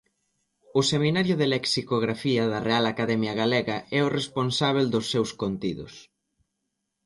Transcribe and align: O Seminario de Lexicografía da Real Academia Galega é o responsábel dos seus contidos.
O 0.79 0.81
Seminario 0.91 1.35
de 1.37 1.47
Lexicografía 1.53 2.43
da 2.51 2.59
Real 2.67 2.85
Academia 2.93 3.33
Galega 3.41 3.77
é 3.97 3.99
o 4.03 4.13
responsábel 4.19 4.85
dos 4.93 5.05
seus 5.13 5.29
contidos. 5.41 5.93